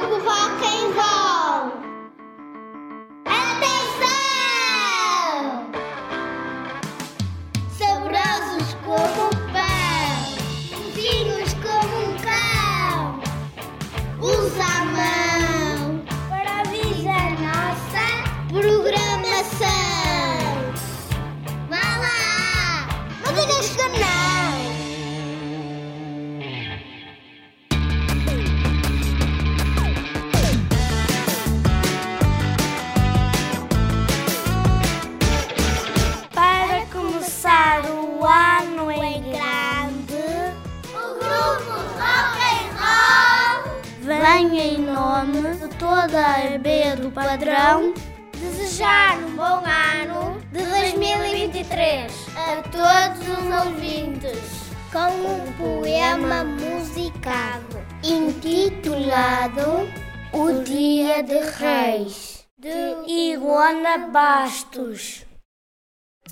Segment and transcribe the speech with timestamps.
[0.00, 1.15] grupo rock and roll.
[44.28, 47.94] Vem em nome de toda a EB do Padrão
[48.36, 59.88] desejar um bom ano de 2023 a todos os ouvintes com um poema musicado intitulado
[60.32, 65.24] O Dia de Reis de Iguana Bastos.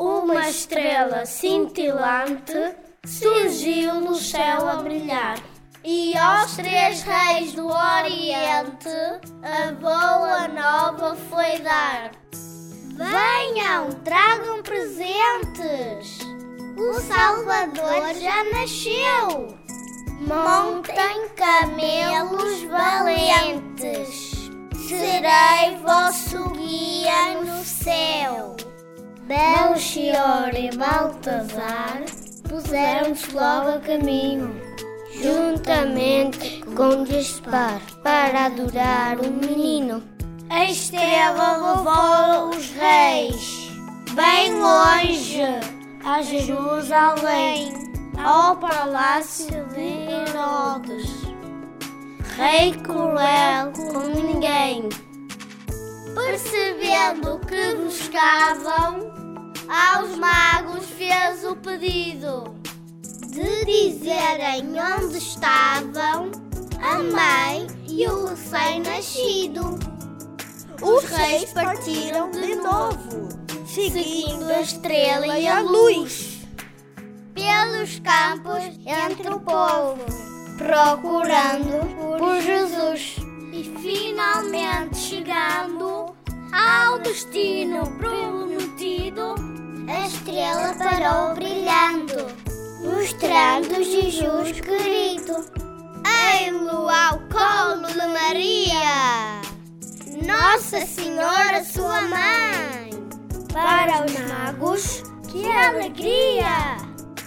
[0.01, 2.75] Uma estrela cintilante
[3.07, 5.54] surgiu no céu a brilhar.
[5.87, 8.89] E aos três reis do Oriente
[9.43, 12.11] a boa nova foi dar.
[12.97, 16.21] Venham, tragam presentes.
[16.79, 19.59] O Salvador já nasceu.
[20.21, 24.51] Montem camelos valentes.
[24.89, 28.57] Serei vosso guia no céu.
[29.27, 32.03] Belchior e Baltazar
[32.49, 34.55] puseram-se logo a caminho,
[35.23, 40.03] juntamente com Gaspar, para adorar o menino.
[40.51, 43.71] A estrela levou os reis
[44.13, 45.43] bem longe,
[46.05, 47.73] a Jerusalém,
[48.23, 51.11] ao palácio de Herodes.
[52.37, 54.89] Rei cruel como ninguém.
[56.15, 59.13] Percebendo que buscavam,
[59.69, 62.64] aos magos fez o pedido
[63.35, 66.31] de dizerem onde estavam
[66.81, 69.77] a mãe e o recém-nascido.
[70.81, 73.29] Os reis partiram de novo,
[73.67, 76.47] seguindo a estrela e a luz,
[77.35, 80.05] pelos campos entre o povo,
[80.57, 83.17] procurando por Jesus.
[83.53, 86.15] E finalmente chegando
[86.53, 89.35] ao destino prometido,
[89.89, 92.44] a estrela parou brilhando,
[92.95, 95.45] mostrando Jesus querido.
[96.39, 99.41] Ei-lo ao colo de Maria,
[100.25, 102.91] Nossa Senhora, sua mãe.
[103.53, 106.77] Para os magos, que alegria!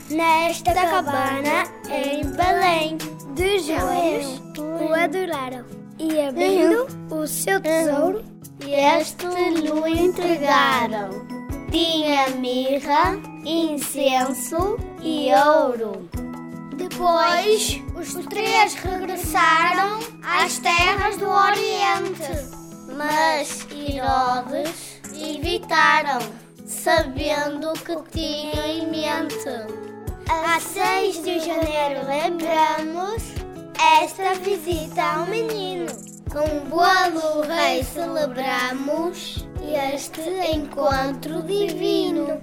[0.09, 2.97] Nesta cabana em Belém,
[3.35, 5.65] de joelhos o adoraram
[5.99, 8.23] e abrindo o seu tesouro,
[8.61, 11.09] este lhe entregaram.
[11.71, 16.09] Tinha mirra, incenso e ouro.
[16.75, 22.57] Depois, os três regressaram às terras do Oriente.
[22.95, 26.19] Mas Herodes evitaram,
[26.65, 29.87] sabendo que tinha em mente.
[30.29, 33.23] A 6 de janeiro lembramos
[34.01, 35.85] esta visita ao menino.
[36.29, 40.21] Com bolo rei celebramos este
[40.53, 42.41] encontro divino.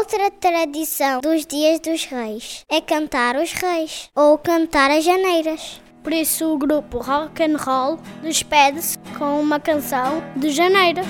[0.00, 5.78] Outra tradição dos dias dos reis é cantar os reis ou cantar as janeiras.
[6.02, 11.06] Por isso o grupo Rock and Roll despede-se com uma canção de janeiras.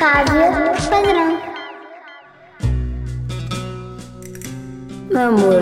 [0.00, 1.38] Rádio Padrão.
[5.14, 5.60] Amor,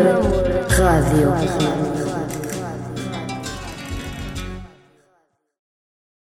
[0.79, 1.98] rádio.